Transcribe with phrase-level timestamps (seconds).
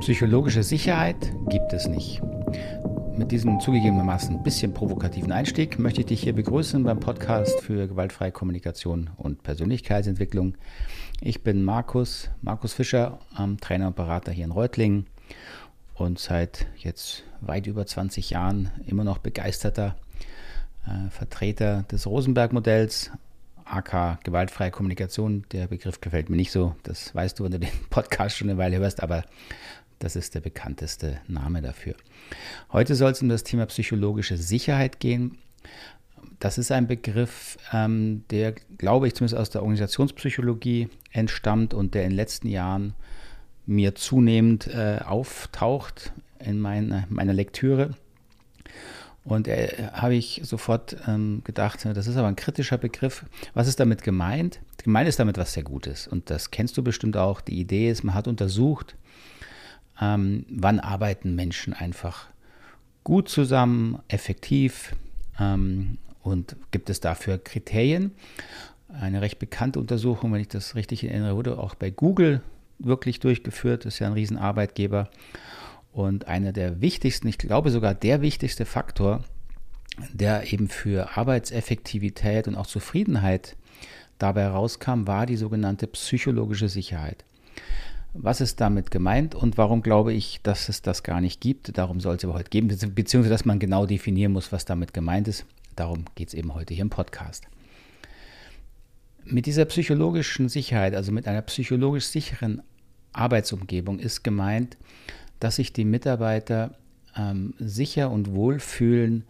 [0.00, 2.22] Psychologische Sicherheit gibt es nicht.
[3.16, 7.88] Mit diesem zugegebenermaßen ein bisschen provokativen Einstieg möchte ich dich hier begrüßen beim Podcast für
[7.88, 10.54] gewaltfreie Kommunikation und Persönlichkeitsentwicklung.
[11.20, 13.18] Ich bin Markus, Markus Fischer,
[13.60, 15.06] Trainer und Berater hier in Reutlingen
[15.94, 19.96] und seit jetzt weit über 20 Jahren immer noch begeisterter
[20.86, 23.10] äh, Vertreter des Rosenberg-Modells,
[23.64, 25.44] AK gewaltfreie Kommunikation.
[25.52, 28.58] Der Begriff gefällt mir nicht so, das weißt du, wenn du den Podcast schon eine
[28.58, 29.24] Weile hörst, aber
[29.98, 31.94] das ist der bekannteste Name dafür.
[32.72, 35.38] Heute soll es um das Thema psychologische Sicherheit gehen.
[36.38, 42.04] Das ist ein Begriff, ähm, der, glaube ich, zumindest aus der Organisationspsychologie entstammt und der
[42.04, 42.94] in den letzten Jahren
[43.64, 47.94] mir zunehmend äh, auftaucht in meine, meiner Lektüre.
[49.24, 53.24] Und äh, habe ich sofort ähm, gedacht, das ist aber ein kritischer Begriff.
[53.54, 54.60] Was ist damit gemeint?
[54.84, 56.06] Gemeint ist damit was sehr Gutes.
[56.06, 57.40] Und das kennst du bestimmt auch.
[57.40, 58.94] Die Idee ist, man hat untersucht,
[60.00, 62.28] ähm, wann arbeiten Menschen einfach
[63.04, 64.94] gut zusammen, effektiv
[65.38, 68.12] ähm, und gibt es dafür Kriterien.
[68.88, 72.40] Eine recht bekannte Untersuchung, wenn ich das richtig erinnere, wurde auch bei Google
[72.78, 73.84] wirklich durchgeführt.
[73.84, 75.08] Ist ja ein Riesenarbeitgeber.
[75.92, 79.24] Und einer der wichtigsten, ich glaube sogar der wichtigste Faktor,
[80.12, 83.56] der eben für Arbeitseffektivität und auch Zufriedenheit
[84.18, 87.24] dabei herauskam, war die sogenannte psychologische Sicherheit.
[88.18, 91.76] Was ist damit gemeint und warum glaube ich, dass es das gar nicht gibt?
[91.76, 95.28] Darum soll es aber heute geben, beziehungsweise dass man genau definieren muss, was damit gemeint
[95.28, 95.44] ist.
[95.74, 97.46] Darum geht es eben heute hier im Podcast.
[99.24, 102.62] Mit dieser psychologischen Sicherheit, also mit einer psychologisch sicheren
[103.12, 104.78] Arbeitsumgebung, ist gemeint,
[105.38, 106.74] dass sich die Mitarbeiter
[107.16, 109.24] ähm, sicher und wohl fühlen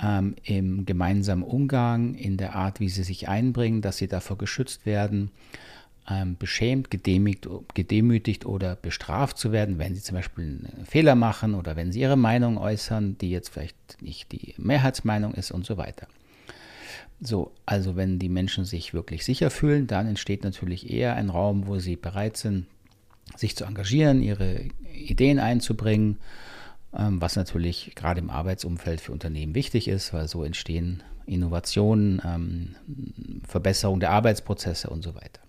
[0.00, 4.86] ähm, im gemeinsamen Umgang, in der Art, wie sie sich einbringen, dass sie davor geschützt
[4.86, 5.30] werden,
[6.08, 11.54] ähm, beschämt, gedemütigt, gedemütigt oder bestraft zu werden, wenn sie zum Beispiel einen Fehler machen
[11.54, 15.76] oder wenn sie ihre Meinung äußern, die jetzt vielleicht nicht die Mehrheitsmeinung ist und so
[15.76, 16.06] weiter.
[17.20, 21.66] So, also wenn die Menschen sich wirklich sicher fühlen, dann entsteht natürlich eher ein Raum,
[21.66, 22.66] wo sie bereit sind,
[23.34, 24.60] sich zu engagieren, ihre
[24.92, 26.18] Ideen einzubringen,
[26.96, 32.76] ähm, was natürlich gerade im Arbeitsumfeld für Unternehmen wichtig ist, weil so entstehen Innovationen, ähm,
[33.48, 35.40] Verbesserung der Arbeitsprozesse und so weiter.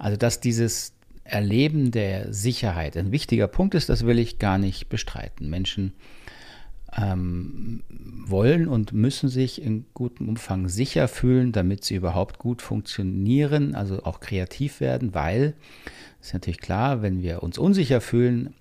[0.00, 0.94] Also dass dieses
[1.24, 5.50] Erleben der Sicherheit ein wichtiger Punkt ist, das will ich gar nicht bestreiten.
[5.50, 5.92] Menschen
[6.96, 7.84] ähm,
[8.26, 14.02] wollen und müssen sich in gutem Umfang sicher fühlen, damit sie überhaupt gut funktionieren, also
[14.04, 15.54] auch kreativ werden, weil
[16.20, 18.54] es ist natürlich klar, wenn wir uns unsicher fühlen,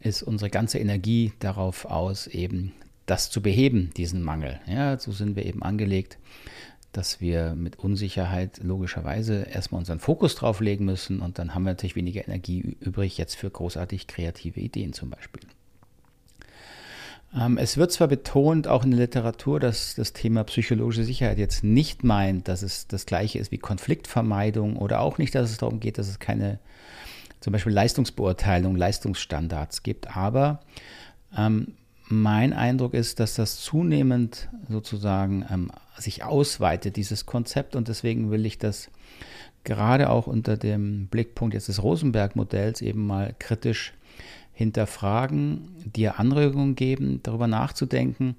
[0.00, 2.72] ist unsere ganze Energie darauf aus, eben
[3.04, 4.58] das zu beheben, diesen Mangel.
[4.66, 6.18] Ja, so sind wir eben angelegt
[6.92, 11.70] dass wir mit Unsicherheit logischerweise erstmal unseren Fokus drauf legen müssen und dann haben wir
[11.70, 15.42] natürlich weniger Energie übrig jetzt für großartig kreative Ideen zum Beispiel.
[17.34, 21.64] Ähm, es wird zwar betont, auch in der Literatur, dass das Thema psychologische Sicherheit jetzt
[21.64, 25.80] nicht meint, dass es das gleiche ist wie Konfliktvermeidung oder auch nicht, dass es darum
[25.80, 26.58] geht, dass es keine
[27.40, 30.60] zum Beispiel Leistungsbeurteilung, Leistungsstandards gibt, aber
[31.36, 31.74] ähm,
[32.12, 37.74] mein Eindruck ist, dass das zunehmend sozusagen ähm, sich ausweitet, dieses Konzept.
[37.74, 38.90] Und deswegen will ich das
[39.64, 43.94] gerade auch unter dem Blickpunkt jetzt des Rosenberg-Modells eben mal kritisch
[44.52, 48.36] hinterfragen, dir Anregungen geben, darüber nachzudenken,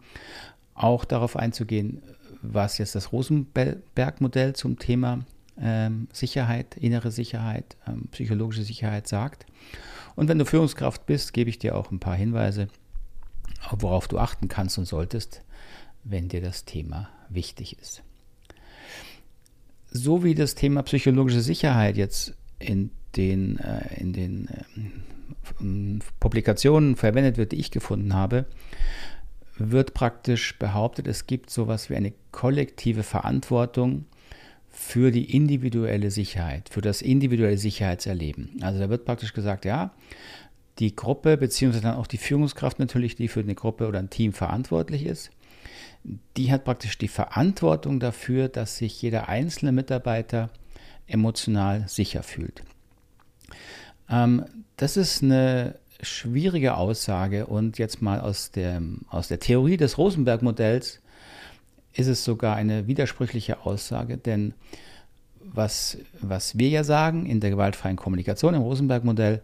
[0.76, 2.04] auch darauf einzugehen,
[2.44, 5.26] was jetzt das Rosenberg-Modell zum Thema
[5.60, 9.48] ähm, Sicherheit, innere Sicherheit, ähm, psychologische Sicherheit sagt.
[10.16, 12.68] Und wenn du Führungskraft bist, gebe ich dir auch ein paar Hinweise,
[13.72, 15.42] worauf du achten kannst und solltest,
[16.04, 18.04] wenn dir das Thema wichtig ist.
[19.90, 27.38] So wie das Thema psychologische Sicherheit jetzt in den, äh, in den äh, Publikationen verwendet
[27.38, 28.46] wird, die ich gefunden habe,
[29.58, 34.06] wird praktisch behauptet, es gibt sowas wie eine kollektive Verantwortung
[34.70, 38.58] für die individuelle Sicherheit, für das individuelle Sicherheitserleben.
[38.62, 39.94] Also da wird praktisch gesagt, ja,
[40.80, 44.34] die Gruppe, beziehungsweise dann auch die Führungskraft natürlich, die für eine Gruppe oder ein Team
[44.34, 45.32] verantwortlich ist,
[46.36, 50.50] die hat praktisch die Verantwortung dafür, dass sich jeder einzelne Mitarbeiter
[51.08, 52.64] emotional sicher fühlt.
[54.10, 54.46] Ähm,
[54.78, 61.02] das ist eine schwierige Aussage und jetzt mal aus der, aus der Theorie des Rosenberg-Modells
[61.94, 64.54] ist es sogar eine widersprüchliche Aussage, denn
[65.40, 69.42] was, was wir ja sagen in der gewaltfreien Kommunikation im Rosenberg-Modell,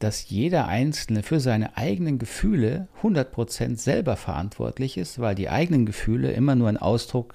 [0.00, 6.32] dass jeder Einzelne für seine eigenen Gefühle 100% selber verantwortlich ist, weil die eigenen Gefühle
[6.32, 7.34] immer nur ein Ausdruck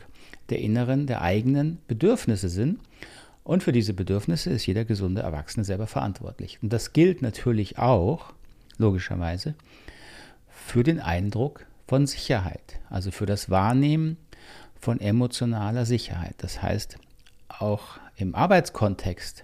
[0.49, 2.79] der inneren, der eigenen Bedürfnisse sind
[3.43, 6.57] Und für diese Bedürfnisse ist jeder gesunde Erwachsene selber verantwortlich.
[6.63, 8.33] Und das gilt natürlich auch,
[8.77, 9.53] logischerweise,
[10.49, 14.17] für den Eindruck von Sicherheit, also für das Wahrnehmen
[14.79, 16.33] von emotionaler Sicherheit.
[16.39, 16.97] Das heißt,
[17.47, 19.43] auch im Arbeitskontext,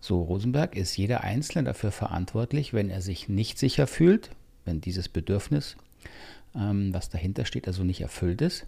[0.00, 4.30] so Rosenberg, ist jeder Einzelne dafür verantwortlich, wenn er sich nicht sicher fühlt,
[4.64, 5.76] wenn dieses Bedürfnis,
[6.54, 8.66] ähm, was dahinter steht, also nicht erfüllt ist,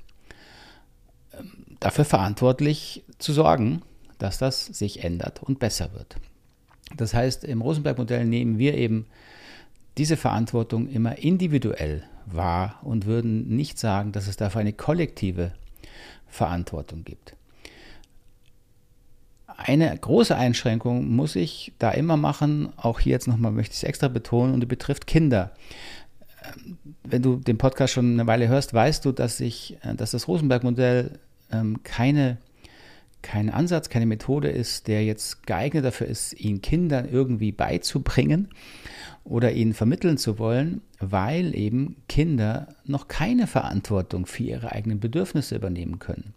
[1.32, 3.82] ähm, dafür verantwortlich zu sorgen,
[4.18, 6.16] dass das sich ändert und besser wird.
[6.96, 9.06] Das heißt, im Rosenberg-Modell nehmen wir eben
[9.98, 15.52] diese Verantwortung immer individuell wahr und würden nicht sagen, dass es dafür eine kollektive
[16.28, 17.34] Verantwortung gibt.
[19.64, 23.84] Eine große Einschränkung muss ich da immer machen, auch hier jetzt nochmal möchte ich es
[23.84, 25.52] extra betonen, und die betrifft Kinder.
[26.42, 30.10] Ähm, wenn du den Podcast schon eine Weile hörst, weißt du, dass ich, äh, dass
[30.10, 31.18] das Rosenberg-Modell
[31.52, 32.38] ähm, keine
[33.22, 38.48] kein Ansatz, keine Methode ist, der jetzt geeignet dafür ist, ihn Kindern irgendwie beizubringen
[39.22, 45.54] oder ihnen vermitteln zu wollen, weil eben Kinder noch keine Verantwortung für ihre eigenen Bedürfnisse
[45.54, 46.34] übernehmen können.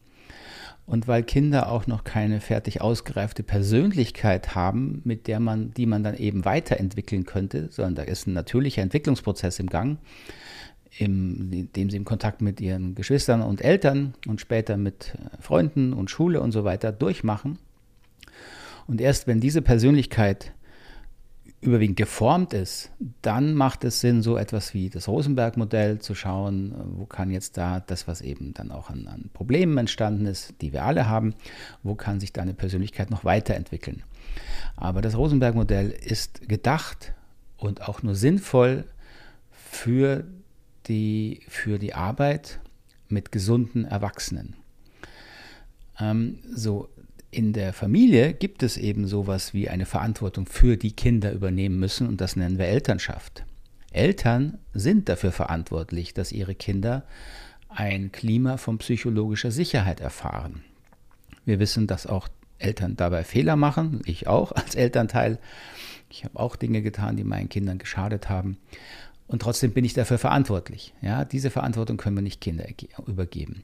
[0.86, 6.04] Und weil Kinder auch noch keine fertig ausgereifte Persönlichkeit haben, mit der man, die man
[6.04, 9.98] dann eben weiterentwickeln könnte, sondern da ist ein natürlicher Entwicklungsprozess im Gang
[10.98, 15.94] im, dem sie im Kontakt mit ihren Geschwistern und Eltern und später mit äh, Freunden
[15.94, 17.60] und Schule und so weiter durchmachen.
[18.88, 20.54] Und erst wenn diese Persönlichkeit
[21.66, 22.92] überwiegend geformt ist,
[23.22, 27.80] dann macht es Sinn, so etwas wie das Rosenberg-Modell zu schauen, wo kann jetzt da
[27.80, 31.36] das, was eben dann auch an, an, Problemen entstanden ist, die wir alle haben,
[31.84, 34.04] wo kann sich da eine Persönlichkeit noch weiterentwickeln.
[34.76, 37.14] Aber das Rosenberg-Modell ist gedacht
[37.58, 38.86] und auch nur sinnvoll
[39.52, 40.26] für
[40.88, 42.60] die, für die Arbeit
[43.10, 44.56] mit gesunden Erwachsenen.
[46.00, 46.90] Ähm, so,
[47.36, 52.08] in der Familie gibt es eben sowas wie eine Verantwortung für die Kinder übernehmen müssen
[52.08, 53.44] und das nennen wir Elternschaft.
[53.92, 57.04] Eltern sind dafür verantwortlich, dass ihre Kinder
[57.68, 60.64] ein Klima von psychologischer Sicherheit erfahren.
[61.44, 65.38] Wir wissen, dass auch Eltern dabei Fehler machen, ich auch als Elternteil.
[66.10, 68.58] Ich habe auch Dinge getan, die meinen Kindern geschadet haben.
[69.28, 70.94] Und trotzdem bin ich dafür verantwortlich.
[71.02, 72.66] Ja, diese Verantwortung können wir nicht Kinder
[73.08, 73.64] übergeben.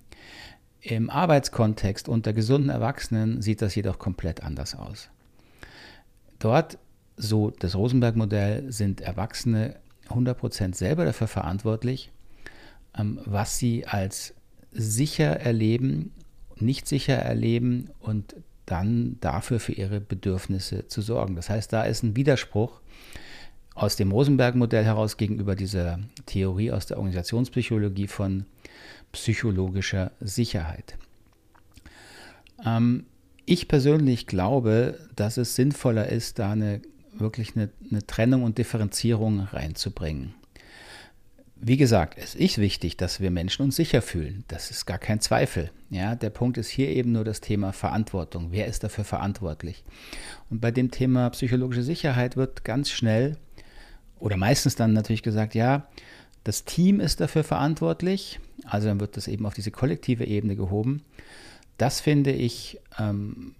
[0.82, 5.10] Im Arbeitskontext unter gesunden Erwachsenen sieht das jedoch komplett anders aus.
[6.40, 6.80] Dort,
[7.18, 9.76] so das Rosenberg-Modell, sind Erwachsene
[10.10, 12.12] 100% selber dafür verantwortlich,
[12.98, 14.34] ähm, was sie als
[14.72, 16.12] sicher erleben,
[16.56, 18.36] nicht sicher erleben und
[18.66, 21.36] dann dafür für ihre Bedürfnisse zu sorgen.
[21.36, 22.81] Das heißt, da ist ein Widerspruch
[23.82, 28.46] aus dem Rosenberg-Modell heraus gegenüber dieser Theorie aus der Organisationspsychologie von
[29.12, 30.98] psychologischer Sicherheit.
[32.64, 33.08] Ähm,
[33.48, 36.84] ich persönlich glaube, dass es sinnvoller ist, da eine,
[37.14, 40.36] wirklich eine, eine Trennung und Differenzierung reinzubringen.
[41.64, 44.44] Wie gesagt, es ist wichtig, dass wir Menschen uns sicher fühlen.
[44.48, 45.72] Das ist gar kein Zweifel.
[45.90, 48.48] Ja, der Punkt ist hier eben nur das Thema Verantwortung.
[48.52, 49.84] Wer ist dafür verantwortlich?
[50.50, 53.38] Und bei dem Thema psychologische Sicherheit wird ganz schnell
[54.22, 55.88] oder meistens dann natürlich gesagt, ja,
[56.44, 58.40] das Team ist dafür verantwortlich.
[58.66, 61.04] Also dann wird das eben auf diese kollektive Ebene gehoben.
[61.78, 63.56] Das finde ich ähm,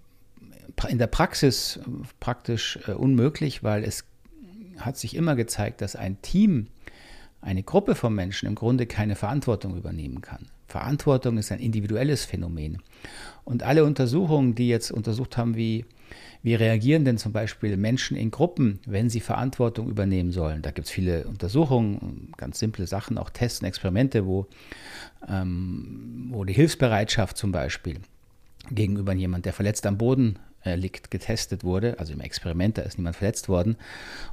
[0.88, 1.80] in der Praxis
[2.20, 4.04] praktisch äh, unmöglich, weil es
[4.78, 6.68] hat sich immer gezeigt, dass ein Team,
[7.42, 10.46] eine Gruppe von Menschen im Grunde keine Verantwortung übernehmen kann.
[10.66, 12.78] Verantwortung ist ein individuelles Phänomen.
[13.44, 15.84] Und alle Untersuchungen, die jetzt untersucht haben, wie
[16.42, 20.60] wie reagieren denn zum Beispiel Menschen in Gruppen, wenn sie Verantwortung übernehmen sollen?
[20.60, 24.46] Da gibt es viele Untersuchungen, ganz simple Sachen, auch Tests und Experimente, wo,
[25.28, 28.00] ähm, wo die Hilfsbereitschaft zum Beispiel
[28.70, 31.98] gegenüber jemand, der verletzt am Boden liegt, getestet wurde.
[31.98, 33.76] Also im Experiment, da ist niemand verletzt worden.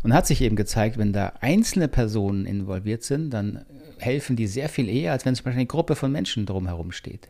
[0.03, 3.65] Und hat sich eben gezeigt, wenn da einzelne Personen involviert sind, dann
[3.97, 7.29] helfen die sehr viel eher, als wenn zum Beispiel eine Gruppe von Menschen drumherum steht.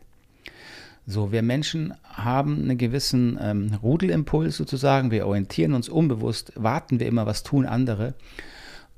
[1.06, 5.10] So, wir Menschen haben einen gewissen ähm, Rudelimpuls sozusagen.
[5.10, 8.14] Wir orientieren uns unbewusst, warten wir immer, was tun andere.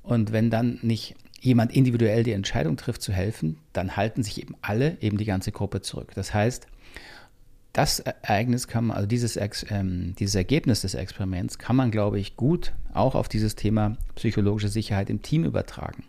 [0.02, 4.54] Und wenn dann nicht jemand individuell die Entscheidung trifft zu helfen, dann halten sich eben
[4.62, 6.12] alle, eben die ganze Gruppe zurück.
[6.14, 6.66] Das heißt,
[7.72, 9.38] das Ereignis kann man, also dieses,
[9.70, 14.68] ähm, dieses Ergebnis des Experiments kann man, glaube ich, gut auch auf dieses Thema psychologische
[14.68, 16.04] Sicherheit im Team übertragen.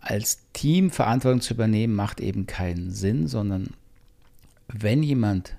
[0.00, 3.70] Als Team Verantwortung zu übernehmen, macht eben keinen Sinn, sondern
[4.68, 5.56] wenn jemand,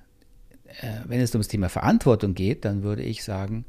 [0.81, 3.65] äh, wenn es um das Thema Verantwortung geht, dann würde ich sagen,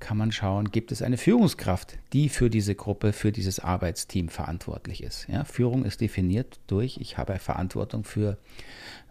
[0.00, 5.02] kann man schauen, gibt es eine Führungskraft, die für diese Gruppe, für dieses Arbeitsteam verantwortlich
[5.02, 5.28] ist.
[5.28, 8.38] Ja, Führung ist definiert durch, ich habe Verantwortung für,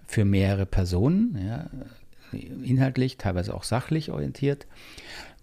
[0.09, 1.37] für mehrere Personen.
[1.45, 1.69] Ja.
[2.31, 4.65] inhaltlich, teilweise auch sachlich orientiert.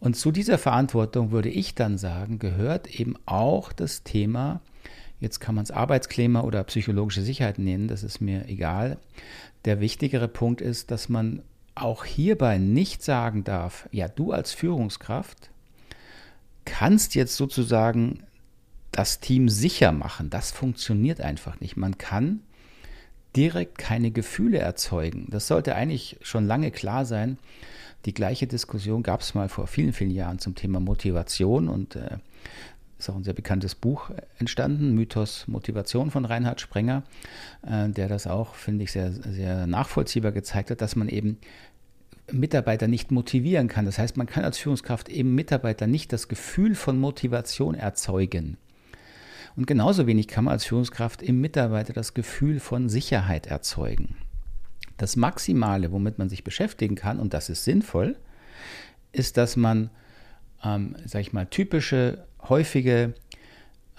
[0.00, 4.60] Und zu dieser Verantwortung würde ich dann sagen, gehört eben auch das Thema,
[5.20, 8.98] jetzt kann man es Arbeitsklima oder psychologische Sicherheit nennen, das ist mir egal.
[9.64, 11.42] Der wichtigere Punkt ist, dass man
[11.76, 15.50] auch hierbei nicht sagen darf, ja, du als Führungskraft
[16.64, 18.24] kannst jetzt sozusagen
[18.90, 20.28] das Team sicher machen.
[20.28, 21.76] Das funktioniert einfach nicht.
[21.76, 22.40] Man kann
[23.36, 25.26] direkt keine Gefühle erzeugen.
[25.30, 27.38] Das sollte eigentlich schon lange klar sein.
[28.04, 32.18] Die gleiche Diskussion gab es mal vor vielen, vielen Jahren zum Thema Motivation und äh,
[32.98, 37.02] ist auch ein sehr bekanntes Buch entstanden, Mythos Motivation von Reinhard Sprenger,
[37.66, 41.38] äh, der das auch, finde ich, sehr, sehr nachvollziehbar gezeigt hat, dass man eben
[42.32, 43.84] Mitarbeiter nicht motivieren kann.
[43.84, 48.56] Das heißt, man kann als Führungskraft eben Mitarbeiter nicht das Gefühl von Motivation erzeugen.
[49.56, 54.16] Und genauso wenig kann man als Führungskraft im Mitarbeiter das Gefühl von Sicherheit erzeugen.
[54.98, 58.16] Das Maximale, womit man sich beschäftigen kann, und das ist sinnvoll,
[59.12, 59.90] ist, dass man,
[60.62, 63.14] ähm, sag ich mal, typische, häufige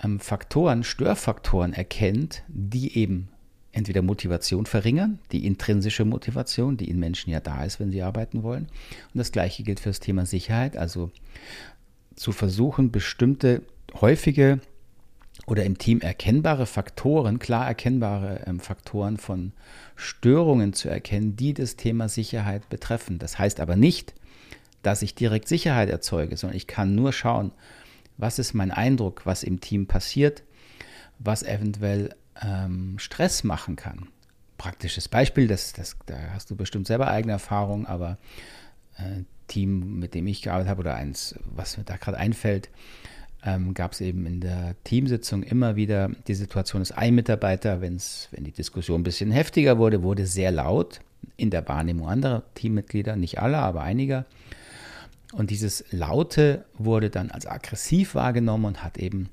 [0.03, 3.29] ähm, Faktoren, Störfaktoren erkennt, die eben
[3.71, 8.41] entweder Motivation verringern, die intrinsische Motivation, die in Menschen ja da ist, wenn sie arbeiten
[8.43, 8.67] wollen.
[9.13, 11.11] Und das gleiche gilt für das Thema Sicherheit, also
[12.15, 13.61] zu versuchen, bestimmte
[14.01, 14.59] häufige
[15.47, 19.53] oder im Team erkennbare Faktoren, klar erkennbare ähm, Faktoren von
[19.95, 23.17] Störungen zu erkennen, die das Thema Sicherheit betreffen.
[23.17, 24.13] Das heißt aber nicht,
[24.83, 27.51] dass ich direkt Sicherheit erzeuge, sondern ich kann nur schauen,
[28.17, 30.43] was ist mein Eindruck, was im Team passiert,
[31.17, 32.13] was eventuell
[32.43, 34.09] ähm, Stress machen kann.
[34.57, 38.17] Praktisches Beispiel, das, das, da hast du bestimmt selber eigene Erfahrungen, aber
[38.97, 42.69] äh, Team, mit dem ich gearbeitet habe oder eins, was mir da gerade einfällt,
[43.47, 48.27] ähm, gab es eben in der Teamsitzung immer wieder die Situation, dass ein Mitarbeiter, wenn's,
[48.31, 50.99] wenn die Diskussion ein bisschen heftiger wurde, wurde sehr laut
[51.37, 54.25] in der Wahrnehmung anderer Teammitglieder, nicht aller, aber einiger.
[55.31, 59.29] Und dieses Laute wurde dann als aggressiv wahrgenommen und hat eben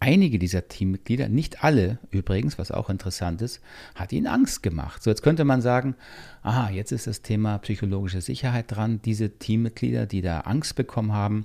[0.00, 3.60] einige dieser Teammitglieder, nicht alle übrigens, was auch interessant ist,
[3.94, 5.02] hat ihnen Angst gemacht.
[5.02, 5.94] So, jetzt könnte man sagen,
[6.42, 9.00] aha, jetzt ist das Thema psychologische Sicherheit dran.
[9.04, 11.44] Diese Teammitglieder, die da Angst bekommen haben,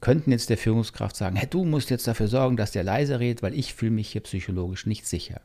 [0.00, 3.42] könnten jetzt der Führungskraft sagen, hey, du musst jetzt dafür sorgen, dass der leise redet,
[3.42, 5.40] weil ich fühle mich hier psychologisch nicht sicher.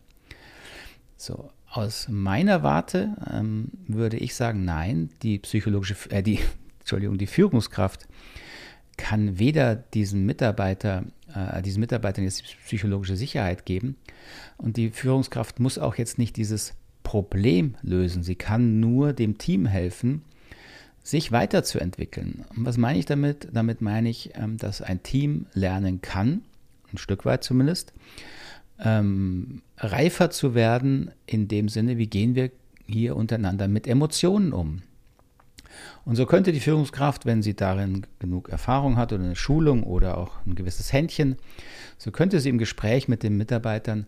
[1.15, 6.39] So, aus meiner Warte ähm, würde ich sagen, nein, die psychologische, äh, die,
[6.79, 8.07] Entschuldigung, die Führungskraft
[8.97, 11.03] kann weder diesen Mitarbeiter,
[11.34, 13.96] äh, diesen Mitarbeitern jetzt psychologische Sicherheit geben
[14.57, 18.24] und die Führungskraft muss auch jetzt nicht dieses Problem lösen.
[18.24, 20.24] Sie kann nur dem Team helfen,
[21.03, 22.46] sich weiterzuentwickeln.
[22.55, 23.48] Und was meine ich damit?
[23.53, 26.41] Damit meine ich, ähm, dass ein Team lernen kann,
[26.91, 27.93] ein Stück weit zumindest,
[28.79, 32.51] ähm, reifer zu werden in dem Sinne, wie gehen wir
[32.88, 34.81] hier untereinander mit Emotionen um.
[36.05, 40.17] Und so könnte die Führungskraft, wenn sie darin genug Erfahrung hat oder eine Schulung oder
[40.17, 41.38] auch ein gewisses Händchen,
[41.98, 44.07] so könnte sie im Gespräch mit den Mitarbeitern,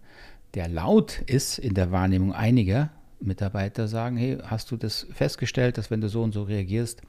[0.54, 5.92] der laut ist in der Wahrnehmung einiger Mitarbeiter, sagen, hey, hast du das festgestellt, dass
[5.92, 7.02] wenn du so und so reagierst,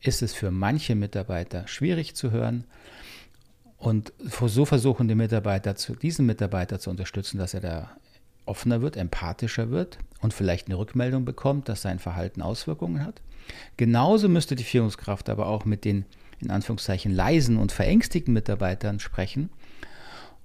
[0.00, 2.64] ist es für manche Mitarbeiter schwierig zu hören.
[3.78, 7.90] Und so versuchen die Mitarbeiter, diesen Mitarbeiter zu unterstützen, dass er da
[8.46, 13.20] offener wird, empathischer wird und vielleicht eine Rückmeldung bekommt, dass sein Verhalten Auswirkungen hat.
[13.76, 16.04] Genauso müsste die Führungskraft aber auch mit den
[16.40, 19.50] in Anführungszeichen leisen und verängstigten Mitarbeitern sprechen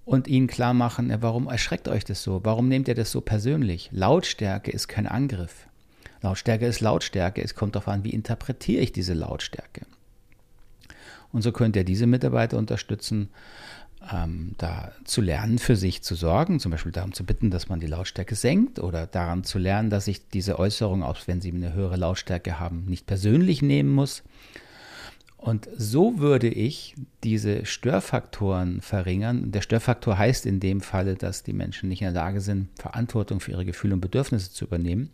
[0.05, 2.41] und ihnen klar machen, warum erschreckt euch das so?
[2.43, 3.89] Warum nehmt ihr das so persönlich?
[3.91, 5.67] Lautstärke ist kein Angriff.
[6.21, 7.43] Lautstärke ist Lautstärke.
[7.43, 9.85] Es kommt darauf an, wie interpretiere ich diese Lautstärke.
[11.31, 13.29] Und so könnt ihr diese Mitarbeiter unterstützen,
[14.11, 17.79] ähm, da zu lernen, für sich zu sorgen, zum Beispiel darum zu bitten, dass man
[17.79, 21.73] die Lautstärke senkt oder daran zu lernen, dass ich diese Äußerung, auch wenn sie eine
[21.73, 24.23] höhere Lautstärke haben, nicht persönlich nehmen muss.
[25.37, 29.53] Und so würde ich diese Störfaktoren verringern.
[29.53, 33.39] Der Störfaktor heißt in dem Falle, dass die Menschen nicht in der Lage sind, Verantwortung
[33.39, 35.11] für ihre Gefühle und Bedürfnisse zu übernehmen.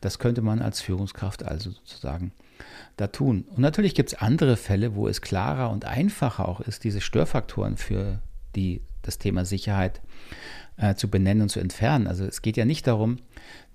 [0.00, 2.30] Das könnte man als Führungskraft also sozusagen
[2.96, 3.44] da tun.
[3.50, 7.76] Und natürlich gibt es andere Fälle, wo es klarer und einfacher auch ist, diese Störfaktoren
[7.76, 8.20] für
[8.54, 10.00] die, das Thema Sicherheit
[10.76, 12.06] äh, zu benennen und zu entfernen.
[12.06, 13.18] Also es geht ja nicht darum,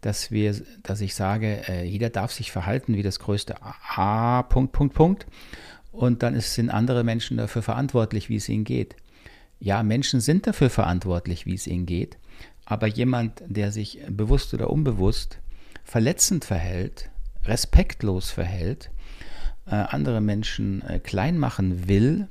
[0.01, 4.71] dass wir, dass ich sage, äh, jeder darf sich verhalten wie das größte A, Punkt,
[4.71, 5.27] Punkt, Punkt.
[5.91, 8.95] Und dann sind andere Menschen dafür verantwortlich, wie es ihnen geht.
[9.59, 12.17] Ja, Menschen sind dafür verantwortlich, wie es ihnen geht.
[12.65, 15.39] Aber jemand, der sich bewusst oder unbewusst
[15.83, 17.10] verletzend verhält,
[17.45, 18.91] respektlos verhält,
[19.65, 22.27] äh, andere Menschen äh, klein machen will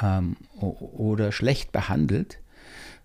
[0.00, 2.38] ähm, oder schlecht behandelt,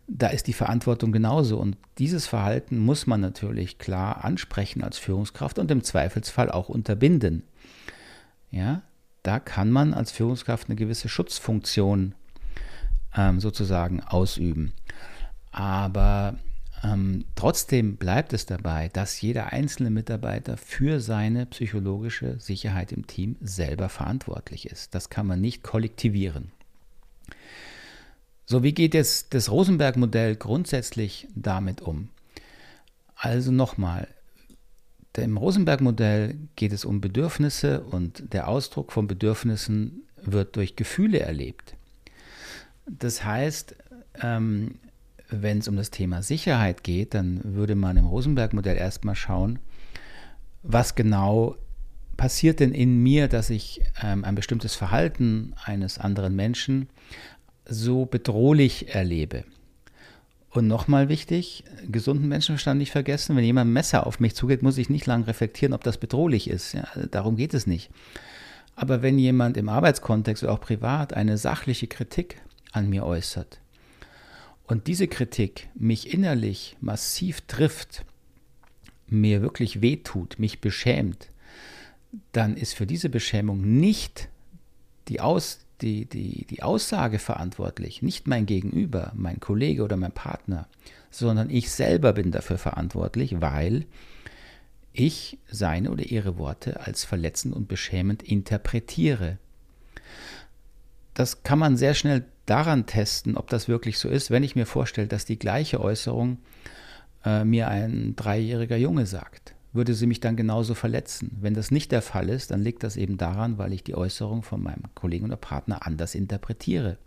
[0.07, 1.57] da ist die Verantwortung genauso.
[1.57, 7.43] Und dieses Verhalten muss man natürlich klar ansprechen als Führungskraft und im Zweifelsfall auch unterbinden.
[8.49, 8.81] Ja,
[9.23, 12.15] da kann man als Führungskraft eine gewisse Schutzfunktion
[13.15, 14.71] ähm, sozusagen ausüben.
[15.51, 16.35] Aber
[16.84, 23.36] ähm, trotzdem bleibt es dabei, dass jeder einzelne Mitarbeiter für seine psychologische Sicherheit im Team
[23.41, 24.93] selber verantwortlich ist.
[24.93, 26.51] Das kann man nicht kollektivieren.
[28.46, 32.10] So, wie geht jetzt das Rosenberg-Modell grundsätzlich damit um?
[33.15, 34.07] Also nochmal,
[35.17, 41.75] im Rosenberg-Modell geht es um Bedürfnisse und der Ausdruck von Bedürfnissen wird durch Gefühle erlebt.
[42.86, 43.75] Das heißt,
[44.22, 44.75] ähm,
[45.29, 49.60] wenn es um das Thema Sicherheit geht, dann würde man im Rosenberg-Modell erstmal schauen,
[50.63, 51.55] was genau
[52.15, 56.89] passiert denn in mir, dass ich ähm, ein bestimmtes Verhalten eines anderen Menschen
[57.65, 59.43] so bedrohlich erlebe.
[60.50, 64.77] Und nochmal wichtig, gesunden Menschenverstand nicht vergessen, wenn jemand ein Messer auf mich zugeht, muss
[64.77, 66.74] ich nicht lange reflektieren, ob das bedrohlich ist.
[66.74, 67.91] Ja, darum geht es nicht.
[68.75, 72.41] Aber wenn jemand im Arbeitskontext oder auch privat eine sachliche Kritik
[72.72, 73.60] an mir äußert
[74.67, 78.05] und diese Kritik mich innerlich massiv trifft,
[79.07, 81.29] mir wirklich wehtut, mich beschämt,
[82.33, 84.29] dann ist für diese Beschämung nicht
[85.07, 90.67] die, Aus, die, die, die Aussage verantwortlich, nicht mein Gegenüber, mein Kollege oder mein Partner,
[91.09, 93.86] sondern ich selber bin dafür verantwortlich, weil
[94.91, 99.38] ich seine oder ihre Worte als verletzend und beschämend interpretiere.
[101.17, 104.65] Das kann man sehr schnell daran testen, ob das wirklich so ist, wenn ich mir
[104.65, 106.38] vorstelle, dass die gleiche Äußerung
[107.25, 111.31] äh, mir ein dreijähriger Junge sagt würde sie mich dann genauso verletzen.
[111.39, 114.43] Wenn das nicht der Fall ist, dann liegt das eben daran, weil ich die Äußerung
[114.43, 116.97] von meinem Kollegen oder Partner anders interpretiere.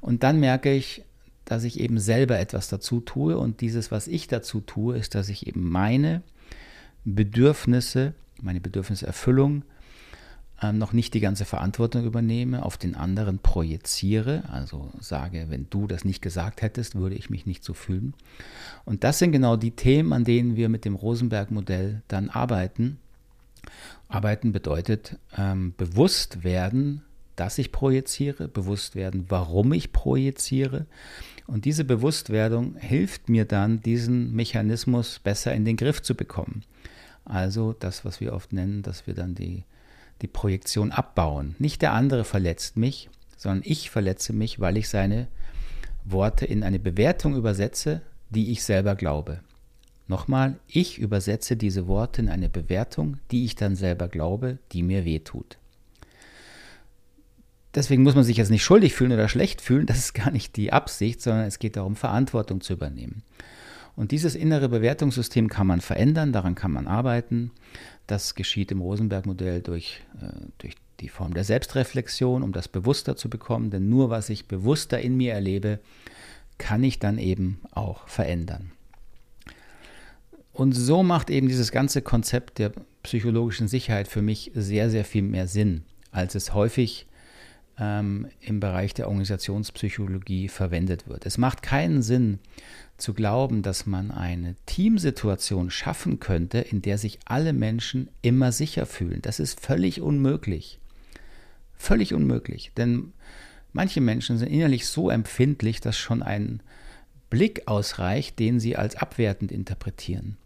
[0.00, 1.04] Und dann merke ich,
[1.44, 5.28] dass ich eben selber etwas dazu tue und dieses, was ich dazu tue, ist, dass
[5.28, 6.22] ich eben meine
[7.04, 9.64] Bedürfnisse, meine Bedürfniserfüllung
[10.62, 15.86] ähm, noch nicht die ganze Verantwortung übernehme, auf den anderen projiziere, also sage, wenn du
[15.86, 18.14] das nicht gesagt hättest, würde ich mich nicht so fühlen.
[18.84, 22.98] Und das sind genau die Themen, an denen wir mit dem Rosenberg-Modell dann arbeiten.
[24.08, 27.02] Arbeiten bedeutet ähm, bewusst werden,
[27.36, 30.86] dass ich projiziere, bewusst werden, warum ich projiziere.
[31.46, 36.62] Und diese Bewusstwerdung hilft mir dann, diesen Mechanismus besser in den Griff zu bekommen.
[37.24, 39.64] Also das, was wir oft nennen, dass wir dann die
[40.22, 41.56] die Projektion abbauen.
[41.58, 45.28] Nicht der andere verletzt mich, sondern ich verletze mich, weil ich seine
[46.04, 49.40] Worte in eine Bewertung übersetze, die ich selber glaube.
[50.08, 55.04] Nochmal, ich übersetze diese Worte in eine Bewertung, die ich dann selber glaube, die mir
[55.04, 55.58] wehtut.
[57.74, 60.56] Deswegen muss man sich jetzt nicht schuldig fühlen oder schlecht fühlen, das ist gar nicht
[60.56, 63.22] die Absicht, sondern es geht darum, Verantwortung zu übernehmen.
[63.94, 67.50] Und dieses innere Bewertungssystem kann man verändern, daran kann man arbeiten.
[68.12, 70.26] Das geschieht im Rosenberg-Modell durch, äh,
[70.58, 73.70] durch die Form der Selbstreflexion, um das bewusster zu bekommen.
[73.70, 75.78] Denn nur was ich bewusster in mir erlebe,
[76.58, 78.70] kann ich dann eben auch verändern.
[80.52, 82.72] Und so macht eben dieses ganze Konzept der
[83.02, 87.06] psychologischen Sicherheit für mich sehr, sehr viel mehr Sinn, als es häufig
[87.78, 91.26] ähm, im Bereich der Organisationspsychologie verwendet wird.
[91.26, 92.38] Es macht keinen Sinn
[92.96, 98.86] zu glauben, dass man eine Teamsituation schaffen könnte, in der sich alle Menschen immer sicher
[98.86, 99.22] fühlen.
[99.22, 100.78] Das ist völlig unmöglich.
[101.76, 102.72] Völlig unmöglich.
[102.76, 103.12] Denn
[103.72, 106.60] manche Menschen sind innerlich so empfindlich, dass schon ein
[107.28, 110.36] Blick ausreicht, den sie als abwertend interpretieren.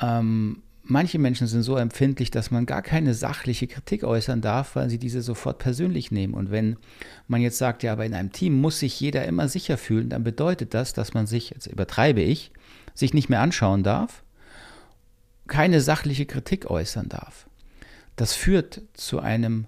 [0.00, 4.90] Ähm, Manche Menschen sind so empfindlich, dass man gar keine sachliche Kritik äußern darf, weil
[4.90, 6.34] sie diese sofort persönlich nehmen.
[6.34, 6.76] Und wenn
[7.28, 10.24] man jetzt sagt, ja, aber in einem Team muss sich jeder immer sicher fühlen, dann
[10.24, 12.50] bedeutet das, dass man sich, jetzt übertreibe ich,
[12.94, 14.24] sich nicht mehr anschauen darf,
[15.46, 17.46] keine sachliche Kritik äußern darf.
[18.16, 19.66] Das führt zu einem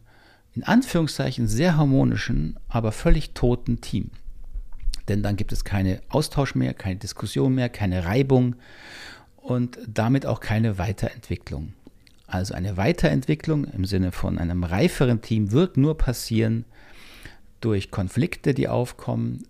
[0.55, 4.11] in Anführungszeichen sehr harmonischen, aber völlig toten Team.
[5.09, 8.57] Denn dann gibt es keine Austausch mehr, keine Diskussion mehr, keine Reibung
[9.45, 11.75] und damit auch keine Weiterentwicklung.
[12.27, 16.65] Also eine Weiterentwicklung im Sinne von einem reiferen Team wird nur passieren
[17.61, 19.47] durch Konflikte, die aufkommen,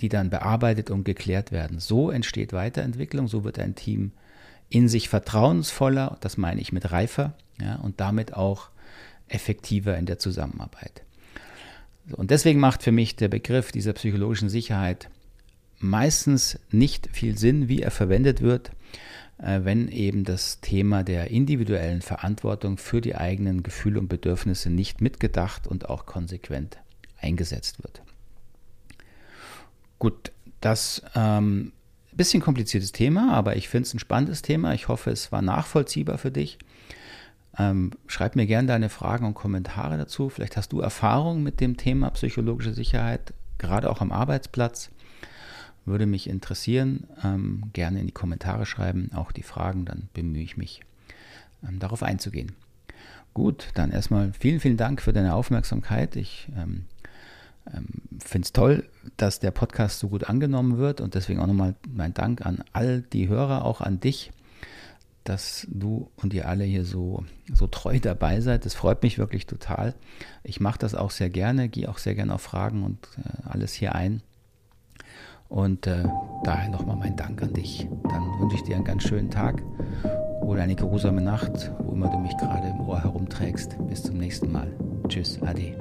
[0.00, 1.78] die dann bearbeitet und geklärt werden.
[1.78, 4.10] So entsteht Weiterentwicklung, so wird ein Team
[4.68, 8.70] in sich vertrauensvoller, das meine ich mit reifer, ja, und damit auch
[9.28, 11.04] effektiver in der Zusammenarbeit.
[12.10, 15.08] Und deswegen macht für mich der Begriff dieser psychologischen Sicherheit
[15.78, 18.72] meistens nicht viel Sinn, wie er verwendet wird,
[19.38, 25.66] wenn eben das Thema der individuellen Verantwortung für die eigenen Gefühle und Bedürfnisse nicht mitgedacht
[25.66, 26.78] und auch konsequent
[27.20, 28.02] eingesetzt wird.
[29.98, 31.72] Gut, das ähm,
[32.12, 34.74] bisschen kompliziertes Thema, aber ich finde es ein spannendes Thema.
[34.74, 36.58] Ich hoffe, es war nachvollziehbar für dich.
[37.58, 40.28] Ähm, schreib mir gerne deine Fragen und Kommentare dazu.
[40.28, 44.90] Vielleicht hast du Erfahrung mit dem Thema psychologische Sicherheit, gerade auch am Arbeitsplatz.
[45.84, 47.08] Würde mich interessieren.
[47.22, 50.82] Ähm, gerne in die Kommentare schreiben, auch die Fragen, dann bemühe ich mich,
[51.66, 52.52] ähm, darauf einzugehen.
[53.34, 56.16] Gut, dann erstmal vielen, vielen Dank für deine Aufmerksamkeit.
[56.16, 56.84] Ich ähm,
[57.72, 57.86] ähm,
[58.22, 58.84] finde es toll,
[59.16, 63.02] dass der Podcast so gut angenommen wird und deswegen auch nochmal mein Dank an all
[63.02, 64.32] die Hörer, auch an dich,
[65.24, 68.66] dass du und ihr alle hier so, so treu dabei seid.
[68.66, 69.94] Das freut mich wirklich total.
[70.42, 73.72] Ich mache das auch sehr gerne, gehe auch sehr gerne auf Fragen und äh, alles
[73.72, 74.22] hier ein.
[75.52, 76.04] Und äh,
[76.44, 77.86] daher nochmal mein Dank an dich.
[78.04, 79.62] Dann wünsche ich dir einen ganz schönen Tag
[80.40, 83.76] oder eine geruhsame Nacht, wo immer du mich gerade im Ohr herumträgst.
[83.86, 84.68] Bis zum nächsten Mal.
[85.08, 85.74] Tschüss, Ade.